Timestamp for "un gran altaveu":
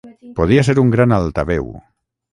0.85-1.73